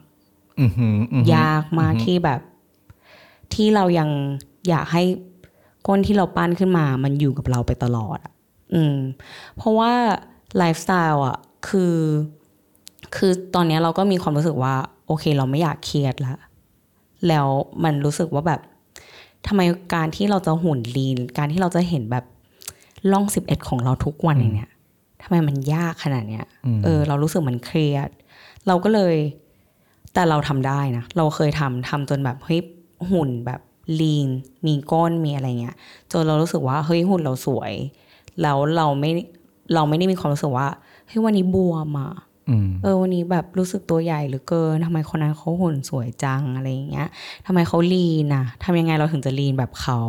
[1.34, 2.40] ยากมากที่แบบ
[3.54, 4.08] ที่เรายัง
[4.68, 5.02] อยากให้
[5.86, 8.32] ก้นที่เราปั้นขึ้นมา มันอยู่กับเราไปตลอดอะ
[8.74, 8.96] อืม
[9.56, 9.92] เพราะว่า
[10.56, 11.96] ไลฟ์สไตล์อะ คือ
[13.16, 14.74] คือตอนเนี้ยเราก็มีความรู้สึกว่า
[15.06, 16.34] โอเค เราไม่อยากเครียดละ
[17.28, 17.46] แล้ว
[17.84, 18.60] มันรู้สึกว่าแบบ
[19.46, 19.60] ทำไม
[19.94, 22.24] การที่เราจะหุ่นลีน การที่เราจะเห็นแบบ
[23.12, 24.70] ล่องสิบเอ็ดของเราทุกวันอย่างเนี้ย
[25.22, 26.46] ทำไมมันยากขนาดเนี้ย
[26.84, 28.08] เออ เรารู้สึกมันเครียด
[28.66, 29.16] เราก็เลย
[30.14, 32.60] แต่เราทำได้นะ เราเคยทำทำจนแบบเฮ้ย
[33.10, 33.60] หุ่นแบบ
[34.00, 34.28] ลีน
[34.66, 35.76] มีก้นมีอะไรเงี้ย
[36.12, 37.72] จนเรารู้สึกว่าเฮ้ยหุ่นเราสวย
[38.42, 39.10] แล้วเราไม่
[39.74, 40.68] เราไม่ได้มีความรู้สึกว่า
[41.06, 42.12] เฮ้ยวันนี้บวมอะ
[42.50, 47.08] อืมเออวันนี้แบบรู้สึกตัวใหญ่เหลือเกินทำไมคนนั้นเขาหุ่นสวยจังอะไรอย่างเงี้ย
[47.46, 50.02] ทำไมเขาลีนอะทำยังไงเราถึงจะลีนแบบเขา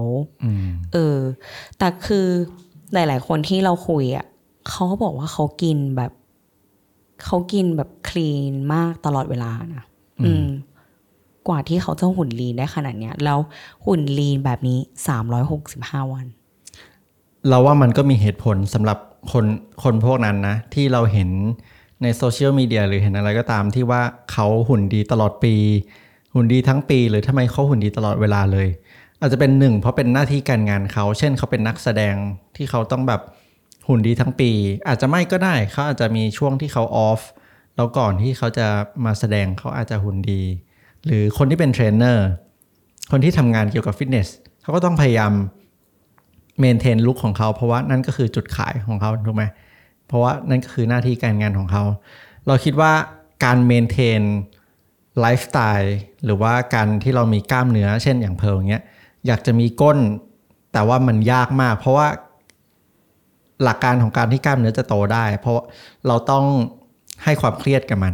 [0.44, 1.18] อืมเออ
[1.78, 2.28] แต่คือ
[2.94, 4.26] หลาย ๆ คนที่เราคุยอะ
[4.70, 6.12] เขาก็บอกว่าเขากินแบบ
[7.26, 9.84] เขากินแบบคลีนมากตลอดเวลานะ
[10.26, 10.48] อืม
[11.48, 13.40] กว่าที่เขาจะหุ่นลีนได้ขนาดเนี้ย แล้ว
[13.86, 16.26] หุ่นลีนแบบนี้สามร้อยหกสิบห้าวัน
[17.50, 18.98] เราว่ามันก็มีเหตุผลสำหรับ
[19.32, 19.46] คน
[19.84, 21.30] คนพวกนั้นนะ ที่เราเห็น
[22.02, 25.56] ในโซเชียลมีเดียหรือเห็นอะไรก็ตามที่ว่าเขาหุ่นดีตลอดปี
[26.36, 28.68] หุ่นดีทั้งปี หรือทำไมเขาหุ่นดีตลอดเวลาเลย
[29.20, 32.16] อาจจะเป็นหนึ่งเพราะเป็นหน้าที่การงานเขา เช่นเขาเป็นนักแสดง
[32.56, 33.22] ที่เขาต้องแบบ
[33.88, 34.52] หุ่นดีทั้งปี
[34.88, 37.22] อาจจะไม่ก็ได้เขาอาจจะมีช่วงที่เขาออฟ
[37.76, 38.68] แล้วก่อนที่เขาจะ
[39.06, 40.42] มาแสดงเขาอาจจะหุ่นดี
[41.06, 42.28] หรือคนที่เป็นเทรนเนอร์
[43.12, 44.28] คนที่ทำงานเกี่ยวกับฟิตเนส
[44.62, 45.34] เขาก็ต้องพยายาม
[46.60, 49.44] maintain ลุคของเขา เพราะว่านั่นก็คือจุดขายของเขาถูกไหม
[50.08, 51.84] เพราะว่านั่นก็คือหน้าที่การงานของเขา
[52.48, 52.92] เราคิดว่า
[53.44, 54.22] การ maintain
[55.20, 58.84] ไลฟ์สไตล์หรือว่าการที่เรามีกล้ามเนื้อ เช่นอย่างเพิร์ลอย่างเงี้ย
[59.28, 59.98] อยากจะมีก้น
[60.74, 62.08] แต่ว่ามันยากมาก เพราะว่า
[63.64, 65.60] หลักการของการที่กล้ามเนื้อจะโตได้ เพราะ
[66.08, 66.46] เราต้อง
[67.24, 68.14] ให้ความเครียดกับมัน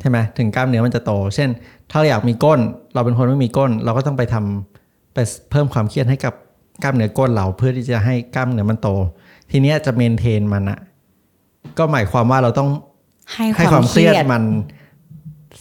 [0.00, 1.48] ใช่ไหมถึงกล้ามเนื้อมันจะโต เช่น
[1.90, 2.60] ถ้าเราอยากมีก้น
[2.94, 5.18] เราเป็นคนไม่มีก้น เราก็ต้องไปทำไป
[5.50, 6.34] เพิ่มความเครียดให้กับ
[6.82, 8.88] กล้ามเนื้อก้นเราเพื่อที่จะให้กล้ามเนื้อมันโต
[9.50, 10.78] ทีเนี้ยจะเมนเทนมันอะ
[11.78, 12.68] ก็หมายความว่าเราต้อง
[13.32, 14.42] ให้ให้คาวความมเคเครีรียยดดมัน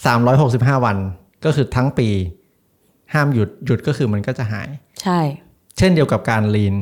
[0.05, 0.97] สามร้อยหกสิบห้าวัน
[1.45, 2.07] ก็คือทั้งปี
[3.13, 4.69] ห้ามหยุดหยุดก็คือมันก็จะหาย
[5.01, 5.19] ใช่
[5.77, 6.75] เช่นเดียวกับการ lean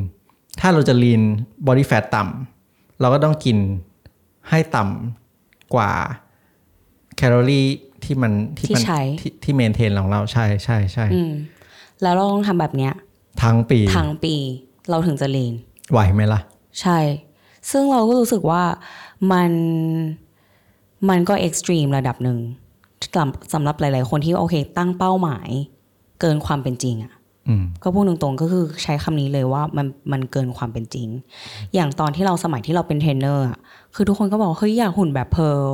[0.60, 1.22] ถ้าเราจะ lean
[1.68, 3.58] body fat ต่ำเราก็ต้องกิน
[4.50, 5.21] ให้ต่ำ
[5.76, 5.92] กว่า
[7.18, 7.66] แคลอรี่
[8.04, 11.32] ที่มันที่มันใช้ที่ที่ maintain ของเราใช่ใช่ใช่อืม
[12.02, 12.94] แล้วเราต้องทำแบบเนี้ย
[13.44, 14.36] ทั้งปีทั้งปี
[14.90, 15.54] เราถึงจะ lean
[15.92, 16.42] ไหวไหมล่ะ
[16.82, 17.00] ใช่
[17.72, 18.64] ซึ่งเราก็รู้สึกว่า
[19.32, 19.52] มัน
[21.10, 22.38] มันก็ extreme ระดับหนึ่ง
[23.16, 25.50] สำสำหรับหลาย ๆ คนที่โอเค ตั้งเป้าหมาย
[26.22, 27.21] เกินความเป็นจริงอะอืม
[27.84, 31.08] ก็พูดตรงๆก็คือใช้คำนี้เลยว่ามันมันเกินความเป็นจริง
[31.74, 33.58] อย่างตอนที่เราสมัยที่เราเป็นเทรนเนอร์อะ
[33.96, 35.70] คือทุกคนก็บอกว่าเฮ้ยอยากหุ่นแบบเพิร์ล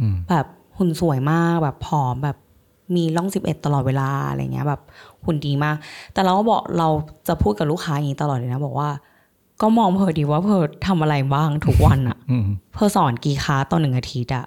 [0.00, 0.46] อืมแบบ
[0.78, 2.36] หุ่นสวยมากแบบผอมแบบ
[2.94, 4.80] มีร่องสิบเอ็ดตลอดเวลาอะไรเงี้ย แบบ
[5.24, 5.76] หุ่นดีมาก
[6.12, 6.88] แต่เราก็บอกเรา
[7.28, 8.90] จะพูดกับลูกค้าอย่างนี้ตลอดเลยนะบอกว่า
[9.60, 14.46] ก็มองเพิร์ลดิว่าเพิร์ลทำอะไรบ้างทุกวันอะอืมเพิร์ลสอนกี่คลาสต่อหนึ่งอาทิตย์อะ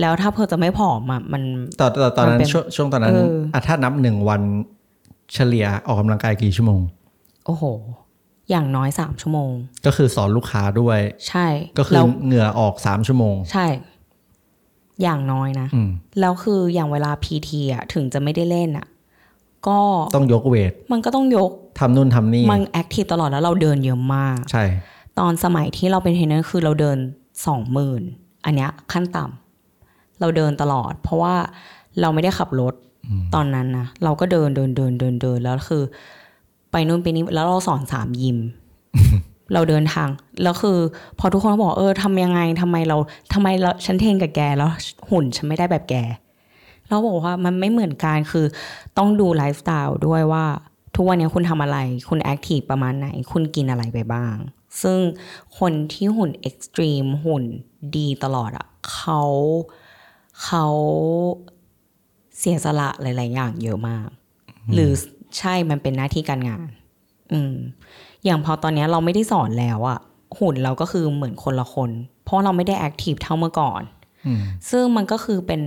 [0.00, 1.42] แล้วถ้าเพอจะไม่ผอมอะมัน
[1.80, 4.42] ตอนตอนตอนนั้มันนเป็นช่วงช่วงตอนนั้นเอออะถ้านับหนึ่งวัน
[5.32, 6.80] เฉลี่ยออกกำลังกายกี่ชั่วโมง
[7.46, 7.64] โอ้โห
[8.50, 9.52] อย่างน้อยสามชั่วโมง
[9.86, 11.46] ก็คือสอนลูกค้าด้วย ใช่
[11.78, 13.66] ก็คือแล้วเหงื่อออกสามชั่วโมง ใช่
[15.02, 18.86] อย่างน้อยนะอืมแล้วคืออย่างเวลาพีทีอะถึงจะไม่ได้เล่นอะ
[19.68, 19.80] ก็
[20.16, 24.64] ต้องยกเวท มันก็ต้องยกทำนู่นทำนี่ มันแอคทีฟตลอดแล้วเราเดินเยอะมาก ใช่
[25.18, 26.98] ตอนสมัยที่เราเป็นเทรนเนอร์คือเราเดิน
[27.46, 28.02] สองหมื่น
[28.44, 31.34] อันเนี้ยขั้นต่ำเราเดินตลอด เพราะว่า
[32.00, 32.74] เราไม่ได้ขับรถ
[33.34, 35.82] ตอนนั้นนะเราก็เดินเดินเดินเดินเดินแล้วคือ
[36.70, 38.38] ไปนู่นไปนี่แล้วเราสอนสามยิม
[39.52, 40.08] เราเดินทาง
[40.42, 40.78] แล้วคือ
[41.18, 42.96] พอทุกคนบอกเออทำยังไงทำไมเรา
[43.32, 44.70] ทำไมเราฉัน train กับแกแล้ว
[45.10, 45.94] หุ่นฉันไม่ได้แบบแก
[46.88, 48.46] เราบอกว่ามันไม่เหมือนกันคือ
[48.98, 50.44] ต้องดูไลฟ์สไตล์ด้วยว่า
[50.94, 54.34] ทุกวันนี้คุณทำอะไร คุณ active ประมาณไหน คุณกินอะไรไปบ้าง
[54.82, 54.98] ซึ่ง
[55.58, 57.44] คนที่หุ่น extreme หุ่น
[57.96, 59.22] ดีตลอดอะเขา
[60.44, 60.66] เขา
[62.44, 64.08] เสียสละหลาย ๆ อย่างเยอะมาก
[64.74, 64.90] หรือ
[65.38, 66.68] ใช่มันเป็นหน้าที่การงาน
[67.32, 67.54] อืม
[68.24, 69.98] อย่างพอตอนเนี้ยเราไม่ได้สอนแล้วอะ
[70.38, 71.90] หุ่นเราก็คือเหมือนคนละคน
[72.24, 73.82] เพราะเราไม่ได้ active เท่าเมื่อก่อน
[74.26, 75.60] อืมซึ่งมันก็คือเป็น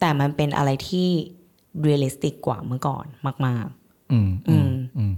[0.00, 1.08] แต่มันเป็นอะไรที่
[1.82, 3.04] realistic กว่าเมื่อก่อน
[3.46, 3.66] มาก
[4.12, 5.12] อืมๆอืมอืม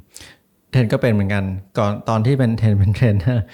[0.70, 1.44] เทรนก็เป็นเหมือนกัน
[1.78, 3.44] ก่อนตอนที่เป็นเทรนเป็นเทรนเนอร์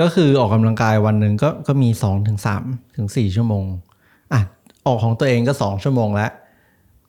[0.00, 2.64] ก็คือออกกำลังกายวันหนึ่งก็ก็มีสองถึงสาม
[2.96, 3.64] ถึงสี่ชั่วโมง
[4.32, 4.40] อะ
[4.86, 6.30] ออกของตัวเองก็สองชั่วโมงแล้ว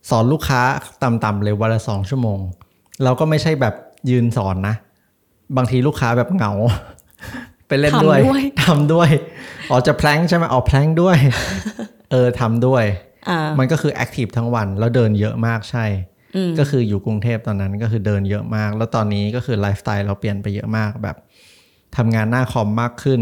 [0.10, 0.62] สอนลูกค้า
[1.04, 2.40] ต่ำๆเลยวันละสองชั่วโมง
[3.04, 3.76] เราก็ไม่ใช่แบบ
[4.10, 4.76] ยืนสอนนะ
[5.58, 6.52] บางทีลูกค้าแบบเหงา
[7.68, 9.10] ไปเล่นด้วยทำด้วยทำด้วย
[9.70, 11.18] อ๋อจะ plank ใช่ไหมอ๋อ plank ด้วย
[12.12, 12.84] เออทำด้วย
[13.30, 15.86] อ่ามันก็คือ active ทั้งวัน แล้วเดินเยอะมากใช่
[16.36, 21.18] อืมก็คืออยู่กรุงเทพตอนนั้นก็คือเดินเยอะมาก แล้วตอนนี้ก็คือไลฟ์สไตล์เราเปลี่ยนไปเยอะมากแบบ
[21.98, 23.22] ทำงานหน้าคอมมากขึ้น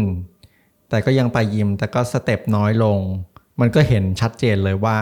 [0.90, 2.98] แต่ก็ยังไปยิม แต่ก็ step น้อยลง
[3.60, 4.96] มันก็เห็นชัดเจนเลยว่า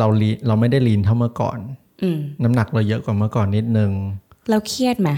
[0.00, 1.58] เรา lean เราไม่ได้ lean เท่าเมื่อก่อน
[2.02, 3.90] อืมน้ำหนักเราเยอะกว่าเมื่อก่อนนิดนึง
[4.48, 5.10] แล้วเครียดไหม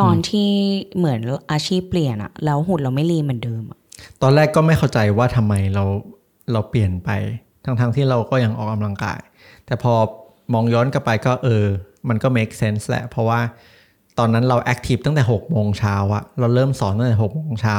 [0.00, 0.50] ตอนที่
[0.96, 1.20] เหมือน
[1.52, 3.78] อาชีพเปลี่ยนอะแล้วหุ่นเราไม่รีเหมือนเดิมอะ
[4.22, 5.84] ตอนแรกก็ไม่เข้าใจว่าทำไมเรา
[6.52, 7.10] เราเปลี่ยนไป
[7.64, 9.20] ทั้งๆที่เราก็ยังออกกำลังกาย
[9.66, 9.92] แต่พอ
[10.52, 11.64] มองย้อนกลับไปก็เออ
[12.08, 13.40] มันก็ make sense แหละ เพราะว่า
[14.18, 17.78] ตอนนั้นเราแอคทีฟตั้งแต่6โมงเช้าอะเราเริ่มสอนตั้งแต่6โมงเช้า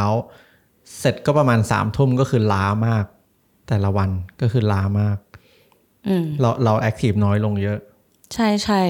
[1.00, 3.06] เสร็จก็ประมาณ3ามทุ่มก็คือล้ามาก
[3.68, 4.10] แต่ละวัน
[4.42, 5.27] ก็คือล้ามากอืม
[6.42, 7.80] เราเราแอคทีฟน้อยลงเยอะ
[8.34, 8.82] ใช่ใช่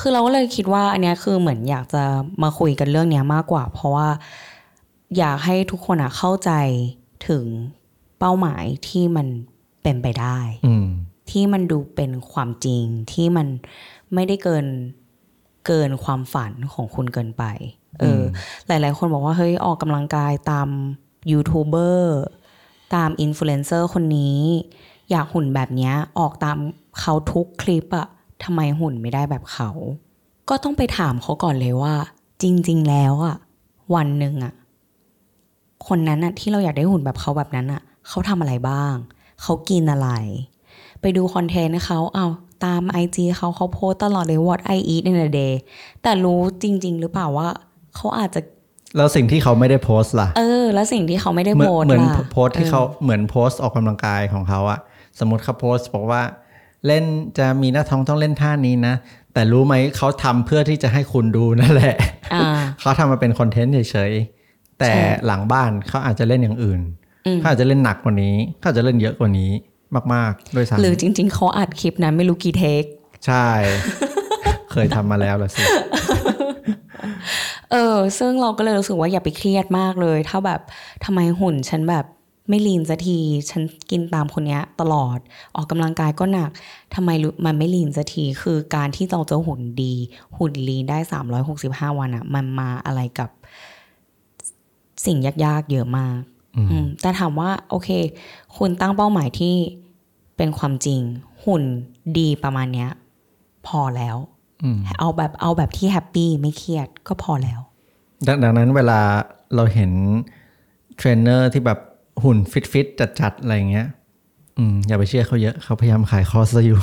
[0.00, 2.04] คือเราก็เลยคิดว่า อันเนี้ยคือเหมือนอยากจะ
[2.42, 4.08] มาคุยกันเรื่องเนี้ยมากกว่า เพราะว่า
[5.18, 6.50] อยากให้ทุกคนอะเข้าใจ
[7.28, 7.44] ถึง
[8.18, 9.26] เป้าหมายที่มัน
[9.82, 10.86] เป็นไปได้อืม
[11.30, 13.46] ที่มันดูเป็นความจริงที่มัน
[14.14, 14.66] ไม่ได้เกิน
[15.66, 17.44] เกินความฝันของคุณเกินไป
[18.00, 18.22] เอออ
[18.66, 20.68] หลาย ๆ คนบอกว่า เฮ้ย ออกกำลังกายตาม
[21.32, 22.20] ยูทูบเบอร์
[22.94, 24.38] ตามอินฟลูเอนเซอร์คนนี้
[25.10, 26.58] อยากหุ่นแบบเนี้ยออกตาม
[27.00, 28.06] เขาทุกคลิปอะ
[28.44, 29.70] ทำไมหุ่นไม่ได้แบบเขา
[30.48, 31.94] ก็ต้องไปถามเขาก่อนเลยว่า
[32.42, 33.36] จริง ๆ แล้วอะ
[33.94, 34.54] วันหนึ่งอะ
[35.88, 38.94] คนนั้นอะที่เราอยากได้หุ่นแบบเขาแบบนั้นอะเขาทำอะไรบ้าง
[39.42, 40.08] เขากินอะไร
[41.00, 42.26] ไปดูคอนเทนต์เขาเอา
[42.64, 45.54] ตามไอจีเขาเขาโพสต์ตลอดเลย what I eat in a day
[46.02, 47.48] แต่รู้จริง ๆ หรือเปล่าว่า
[47.96, 48.40] เขาอาจจะ
[48.96, 54.78] แล้วสิ่งที่เขาไม่ได้โพสต์ล่ะ เออ แล้วสิ่งที่เขาไม่ได้เหมือนโพสต์เหมือนล่ะโพสต์ที่เขาเหมือนโพสต์ออกกำลังกายของเขาอะ
[55.18, 56.22] สมมติเขาโพสต์บอกว่า
[56.86, 57.04] เล่น
[57.38, 58.94] จะมีหน้าท้องต้องเล่นท่านี้นะ
[59.34, 61.94] แต่รู้ไหมเขาทำเพื่อที่จะให้คุณดูนั่นแหละ
[62.34, 66.80] อ่าเขาทำมาเป็นคอนเทนต์เฉยๆแต่ใช่หลังบ้านเขาอาจจะเล่นอย่างอื่น
[67.26, 69.50] อืมเขาอาจจะเล่นหนักกว่านี้เขาอาจจะเล่นเยอะกว่านี้
[70.14, 73.48] มากๆด้วยซ้หรือจริง ๆเขาอัดคลิปนั้นไม่รู้กี่เทคำใช่
[74.72, 75.62] เคยทำมาแล้วละสิ
[77.72, 80.60] เออ ซึ่งเราก็เลยรู้สึกว่าอย่าไปเครียดมากเลย ถ้าแบบ
[81.04, 82.04] ทำไมหุ่นฉันแบบ
[82.50, 83.18] ไม่ลีนสักที
[83.50, 85.18] ฉันกินตามคนเนี้ยตลอด
[85.56, 86.50] ออกกำลังกายก็หนัก
[86.94, 89.94] ทำไมรู้มันไม่ลีนสักที คือการที่เราจะหุ่นดี
[90.38, 90.98] หุ่นลีนได้
[91.48, 93.30] 365 วันอะมันมาอะไรกับ
[95.06, 96.16] สิ่งยากๆ เยอะมาก
[96.56, 97.88] อืมแต่ถามว่าโอเค
[98.56, 99.54] คุณตั้งเป้าหมายที่
[100.36, 101.00] เป็นความจริง
[101.44, 101.62] หุ่น
[102.18, 102.90] ดีประมาณเนี้ย
[103.66, 104.16] พอแล้ว
[104.62, 107.60] อืมเอาแบบเอาแบบที่ happy ไม่เครียดก็พอแล้ว
[108.26, 109.00] ดังดังนั้นเวลา
[109.54, 109.90] เราเห็น
[110.96, 111.78] เทรนเนอร์ที่แบบ
[112.24, 113.86] หุ่นฟิตฟิตจัดจัดๆอะไรเงี้ย
[114.58, 116.78] อืมอย่าไปเชื่อเขาเยอะเขาพยายามขายคอร์สอยู่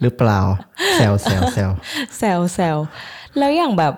[0.00, 0.40] หรือเปล่า
[0.94, 1.70] แซวแซวแซว
[2.18, 2.76] แซวแซว
[3.38, 3.94] แล้วอย่างแบบ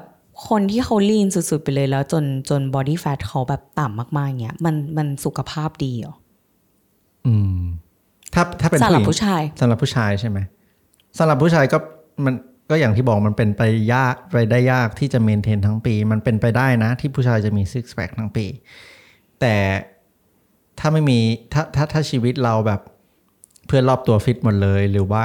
[0.48, 6.14] คนที่เขา lean สุดๆ ไปเลยแล้วจนจน body fat เขาแบบต่ำมากๆเงี้ยมันมันสุขภาพดีเหรอ
[7.26, 7.58] อืม
[8.34, 10.38] ถ้าถ้าเป็นสำหรับผู้หญิงผู้ชายสำหรับผู้ชายใช่ไหม
[11.18, 11.78] สำหรับผู้ชายก็
[12.24, 12.34] มัน
[12.70, 13.62] ก็อย่างที่บอกมันเป็นไป
[13.94, 18.46] ยากไปได้ยากที่จะเมนเทนทั้งปี มันเป็นไปได้นะ ที่ผู้ชายจะมีซิกแพคทั้งปี
[19.42, 19.56] แต่
[20.78, 21.18] ถ้าไม่มี
[21.52, 22.80] ถ้าถ้าถ้าชีวิตเราแบบ
[23.66, 25.24] เพื่อนรอบตัวฟิตหมดเลย หรือว่า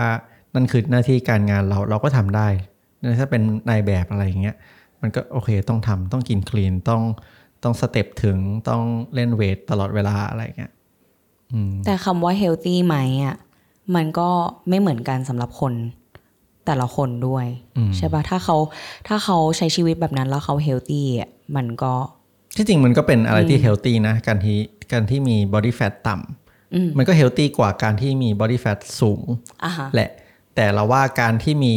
[0.54, 2.48] นั่นคือหน้าที่การงานเราเราก็ทำได้
[3.20, 4.56] ถ้าเป็นนายแบบอะไรอย่างเงี้ย
[5.02, 7.02] มันก็โอเคต้องทำต้องกินคลีนต้อง
[7.64, 8.38] ต้อง step ถึง
[8.70, 10.72] ต้องเล่นเวทตลอดเวลาอะไรอย่างเงี้ย
[11.86, 13.36] แต่คำว่า healthy ไหมอะ
[13.96, 14.30] มันก็
[14.70, 15.74] ไม่เหมือนกันสำหรับคน
[16.66, 17.46] แต่ละคนด้วย
[17.98, 18.58] ใช่ปะถ้าเขา
[19.08, 21.94] ถ้าเขาใช้ชีวิตแบบนั้นแล้วเขา healthy อะมันก็
[22.58, 24.58] ที่จริงมันก็เป็นอะไรที่ healthy นะ การที่
[24.92, 29.22] การที่มี body fat ต่ำมันก็ healthy กว่าการที่มี body fat สูง
[29.64, 30.10] อะฮะแหละ
[30.56, 31.76] แต่เราว่าการที่มี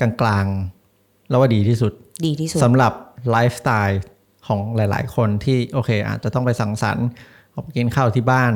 [0.00, 1.92] กลางๆเราว่าดีที่สุด
[2.26, 2.92] ดีที่สุดสำหรับ
[3.30, 4.02] ไลฟ์สไตล์
[4.46, 7.06] ของหลาย ๆ คนที่โอเค อาจจะต้องไปสังสรรค์
[7.52, 8.52] ออกไปกินข้าวที่บ้าน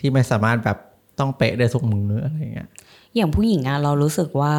[0.00, 0.78] ที่ไม่สามารถแบบ
[1.18, 2.68] ต้องเป๊ะได้ทุกมื้ออะไรอย่างเงี้ย
[3.14, 4.54] อย่างผู้หญิงอะเรารู้สึกว่า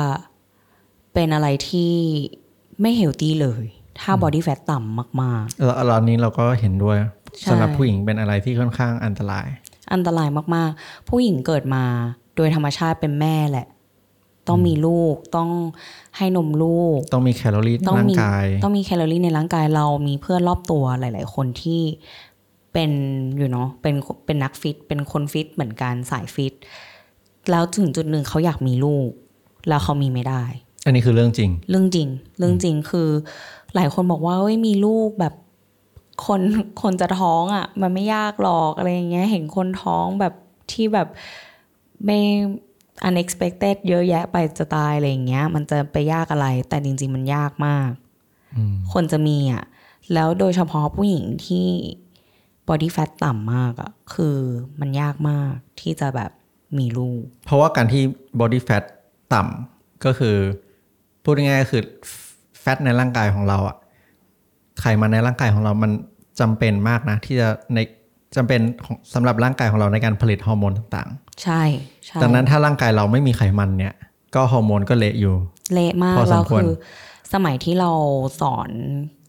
[1.14, 1.94] เป็นอะไรที่
[2.82, 3.66] ไม่ healthy เลย
[4.02, 6.98] ถ้า body fat ต่ำมากแล้วตอนนี้เราก็เห็นด้วย
[7.40, 11.84] ใช่สำหรับผู้หญิงเป็นอะไรที่ค่อนข้างอันตรายๆอันตรายมากๆ ผู้หญิงเกิดมา
[12.36, 13.68] โดยธรรมชาติเป็นแม่แหละ
[14.48, 15.50] ต้องมีลูกต้อง
[16.18, 21.82] ให้นมลูก ต้องมีแคลอรี่ในต้องร่างมีกาย ต้องมีแคลอรี่ในร่างกายเรามีเพื่อนรอบตัวหลาย ๆ คนที่
[22.74, 22.92] เป็น
[23.38, 26.54] อยู่เนาะเป็นเป็นนักฟิตเป็นคนฟิตเหมือนกันสายฟิต
[27.52, 29.10] แล้วถึงจุดหนึ่งเขาอยากมีลูก
[29.68, 30.44] แล้วเขามีไม่ได้
[30.86, 32.08] อันนี้คือเรื่องจริง เรื่องจริง
[32.38, 33.10] เรื่องจริงคือ
[33.76, 35.34] หลายคนบอกว่าเอ้ยมีลูกแบบ
[36.26, 36.42] คน
[36.82, 40.34] คนจะท้องอะ่ะ มันไม่ยากหรอกอะไรอย่างเงี้ย เห็นคนท้องแบบ
[40.72, 41.08] ที่แบบ
[42.06, 42.20] ไม่
[43.08, 47.92] unexpected เยอะแยะไปจะตายอะไรอย่างเงี้ย มันจะไปยากอะไร แต่จริง ๆ มันยากมาก
[48.94, 49.64] คนจะมีอะ
[50.14, 51.68] แล้วโดยเฉพาะผู้หญิงที่
[52.68, 54.38] body fat ต่ำมากอะ คือ
[54.80, 56.32] มันยากมากที่จะแบบ
[56.78, 58.04] มีลูก เพราะว่าการที่
[58.40, 58.84] body fat
[59.34, 60.36] ต่ำก็คือ
[61.24, 63.76] พูดง่ายๆก็คือแฟตในร่างกายของเราอะ
[64.80, 65.92] ไขมันในร่างกายของเรามัน
[66.40, 67.80] จำเป็นมากนะ ที่จะใน
[68.36, 71.10] จำเป็นของสำหรับร่างกายของเราในการผลิตฮอร์โมนต่าง
[71.44, 71.62] ใช่
[72.06, 73.94] ใช่ๆดังนั้นถ้าร่างกายเราไม่มีไขมันเนี่ย
[74.36, 75.36] ก็ฮอร์โมนก็เละอยู่
[75.74, 76.74] เละมากพอสมแล้วควรคือ
[77.34, 77.92] สมัยที่เรา
[78.42, 78.70] สอน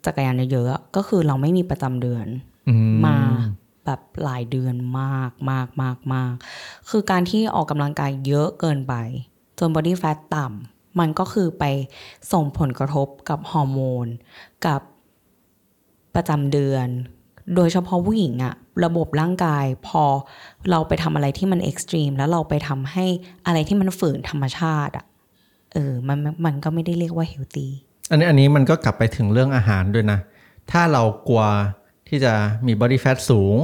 [0.07, 2.27] จักรยานเยอะๆอะก็คือเราไม่มีประจำเดือน
[2.69, 3.17] อืมมา
[3.85, 6.33] แบบหลายเดือนมากมากมากมาก
[6.91, 8.95] คือการที่ออกกำลังกายเยอะเกินไป
[9.59, 11.65] จน body fat ต่ำ มันก็คือไป
[12.33, 14.07] ส่งผลกระทบกับฮอร์โมน
[14.67, 14.81] กับ
[16.15, 16.89] ประจำเดือน
[17.57, 20.03] โดยเฉพาะผู้หญิงอะระบบร่างกายพอ
[20.71, 23.05] เราไปทำอะไรที่มัน extreme แล้วเราไปทำให้
[23.47, 25.07] อะไรที่มันฝืนธรรมชาติอะ
[25.73, 27.73] เออมันมันก็ไม่ได้เรียกว่า healthy
[28.11, 30.19] อันนี้อันนี้มันก็กลับไปถึงเรื่องอาหารด้วยนะ
[30.71, 31.45] ถ้าเรากลัว
[32.09, 32.33] ที่จะ
[32.67, 33.57] มี body fat สูง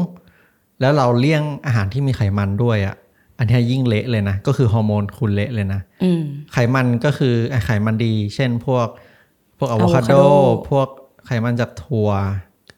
[0.81, 2.97] แล้วเราเลี่ยงอาหารที่มีไขมันด้วยอะ
[3.39, 6.23] อันนี้ยิ่งเละเลยนะ ก็คือฮอร์โมนคุณเละเลยนะอืม
[6.53, 8.87] ไขมันก็คือไอ้ไขมันดี เช่นพวก
[9.59, 10.23] พวกอะโวคาโด avocado
[10.71, 10.89] พวก
[11.27, 12.11] ไขมันจากถั่ว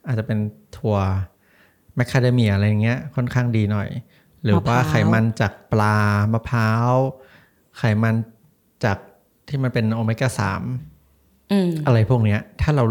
[0.06, 0.38] อาจจะเป็น
[0.78, 0.96] ถั่ว
[1.96, 3.88] แมคคาเดเมียอะไรเงี้ยค่อนข้างดีหน่อย
[4.42, 5.96] หรือว่ามะพร้าวไขมันจากปลา
[6.32, 6.92] มะพร้าว
[7.78, 8.14] ไขมัน
[8.84, 8.98] จาก
[9.48, 10.62] ที่มันเป็นโอเมก้าสาม
[11.52, 12.84] อืมอะไรพวกเนี้ย ถ้าเรา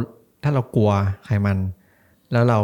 [0.43, 0.91] ถ้าเรากลัว
[1.25, 1.57] ไขมัน
[2.31, 2.59] แล้วเรา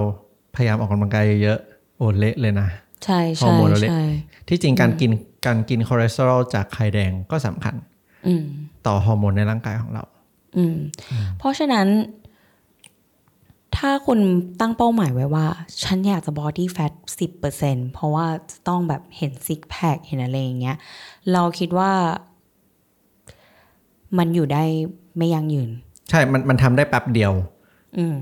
[0.56, 2.68] พยายามออกกำลังกายเยอะๆโอ้เละเลยนะ
[3.06, 4.04] ใช่ฮอร์ใช่โมนเราเละใช่
[4.48, 5.12] ที่จริงการกิน
[5.46, 7.76] การกินคอเลสเตอรอลจากไข่แดงก็สำคัญ
[8.28, 8.46] อืม
[8.86, 10.04] ต่อฮอร์โมนในร่างกายของเรา
[10.58, 10.78] อืม
[11.38, 11.88] เพราะฉะนั้น
[13.78, 14.20] ถ้าคุณ
[14.60, 15.46] ตั้งเป้าหมายไว้ว่า
[15.84, 20.78] ฉันอยากจะ body fat สิบเปอร์เซ็นต์เพราะว่าจะต้องแบบเห็นซิกแพคเห็นอะไรอย่างเงี้ย
[21.32, 21.92] เราคิดว่า
[24.18, 24.64] มันอยู่ได้
[25.18, 25.70] ไม่ยั่งยืน
[26.10, 27.34] ใช่ มันมันทำได้แป๊บเดียว
[27.98, 28.18] อืม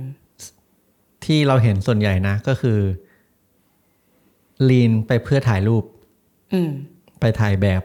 [1.26, 2.80] ที่เราเห็นส่วนใหญ่นะก็คือ
[4.70, 6.01] lean ไปเพื่อถ่ายรูปอืม
[7.20, 7.82] ไปถ่ายแบบ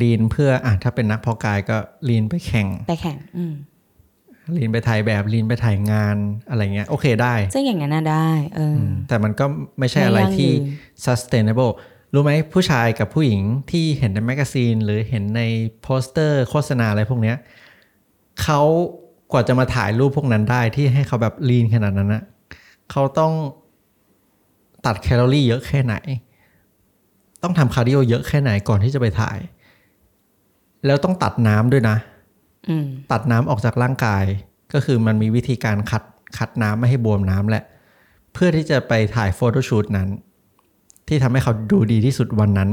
[0.00, 1.76] lean เพื่ออะถ้าเป็นนักเพาะกายก็
[2.08, 3.54] lean ไปแข่ง ไปแข่งอืม
[4.56, 6.16] lean ไปถ่ายแบบ lean ไปถ่ายงาน
[6.48, 9.44] อะไรเงี้ย โอเคได้ซึ่งอย่างนั้นน่ะได้เอออแต่มันก็
[9.78, 11.72] ไม่ใช่อะไรที่ไม่ยั่งยืน sustainable
[12.12, 15.42] รู้ไหมผู้ชายกับผู้หญิงที่เห็นใน magazine หรือเห็นใน
[15.82, 17.36] โปสเตอร์โฆษณาอะไรพวกเนี้ย
[18.42, 18.60] เขา
[19.32, 22.22] กว่าจะมาถ่ายรูปพวกนั้นได้ที่ให้เขาแบบ lean ขนาดนั้นนะ
[22.90, 23.32] เขาต้อง
[24.86, 25.94] ตัดแคลอรี่เยอะแค่ไหน
[27.42, 29.38] ต้องทำคาร์ดิโอเยอะแค่ไหนก่อนที่จะไปถ่าย
[30.86, 31.96] แล้วต้องตัดน้ำด้วยนะ
[32.68, 34.24] อืมตัดน้ำออกจากร่างกาย
[34.72, 36.02] ก็คือมันมีวิธีการตัด
[36.36, 37.64] ตัดน้ำไม่ให้บวมน้ำแหละ
[38.32, 40.08] เพื่อที่จะไปถ่าย photoshoot นั้น
[41.08, 42.70] ที่ทำให้เขาดูดีที่สุดวันนั้น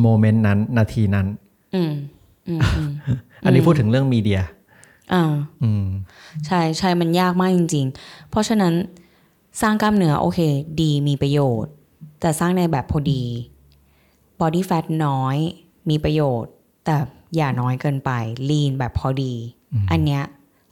[0.00, 1.26] moment นั้น นาทีนั้น
[1.74, 1.92] อืม
[2.48, 2.90] อืมอืม
[3.44, 4.40] อันนี้พูดถึงเรื่อง media
[5.12, 5.86] อ่าอืม
[6.46, 8.74] ใช่ใช่มันยากมากจริง ๆ เพราะฉะนั้น
[9.62, 10.40] สร้างกล้ามเนื้อโอเค
[10.80, 11.72] ดีมีประโยชน์
[12.20, 13.22] แต่สร้างในแบบพอดี
[14.40, 15.36] body fat น้อย
[15.90, 16.52] มีประโยชน์
[16.84, 16.96] แต่
[17.36, 18.10] อย่าน้อยเกินไป
[18.50, 19.34] lean แบบพอดี
[19.90, 20.22] อันเนี้ย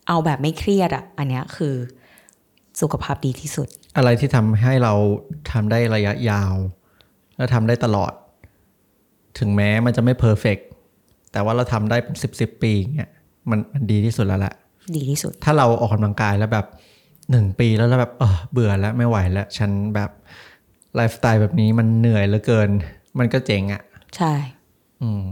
[0.08, 1.74] เอาแบบไม่เครียดอะ อันเนี้ยคือ
[2.80, 4.92] สุขภาพดีที่สุด อะไรที่ทำให้เรา
[5.52, 6.54] ทำได้ระยะยาว
[7.36, 8.12] และทำได้ตลอด
[9.38, 10.58] ถึงแม้มันจะไม่เพอร์เฟก
[11.32, 13.10] แต่ว่าเราทำได้เป็นสิบสิบปีอย่างเงี้ย
[13.50, 14.54] มันมันดีที่สุดแล้วแหละ
[14.96, 16.66] ดีที่สุด ถ้าเราออกกำลังกายแล้วแบบ
[17.30, 20.10] หนึ่งปีแล้วเราแบบเออเบื่อแล้วไม่ไหวแล้ว ฉันแบบ
[20.96, 22.70] ไลฟ์สไตล์แบบนี้มันเหนื่อยเหลือเกิน
[23.18, 23.82] มันก็เจ๋งอะ่ะ
[24.16, 24.32] ใช่
[25.02, 25.28] อืม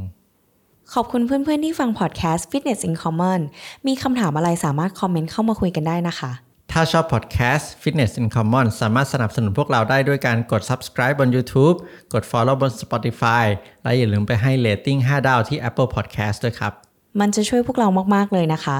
[0.94, 3.40] ขอบคุณเพื่อนๆที่ฟังพอดแคสต์ Fitness in Common
[3.86, 6.32] มีคำถามอะไรสามารถคอมเมนต์เข้ามาคุยกันได้นะคะ
[6.72, 11.76] ถ้าชอบพอดแคสต์ Fitness in Common สามารถสนับสนุนพวกเราได้ด้วยการกด subscribe บน YouTube
[12.12, 13.44] กด follow บน Spotify
[13.82, 16.72] และอย่าลืมไปให้ rating 5ดาวที่ Apple Podcast ด้วยครับ
[17.20, 18.78] มันจะช่วยพวกเรามากๆเลยนะคะ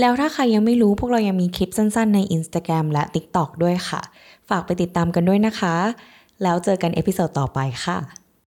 [0.00, 4.00] แล้วถ้าใครยังไม่รู้พวกเรายังมีคลิปสั้นๆ ใน Instagram และ TikTok ด้วยค่ะ
[4.48, 5.74] ฝากไปติดตามกันด้วยนะคะ
[6.42, 8.19] แล้วเจอกันเอพิโซดต่อไปค่ะ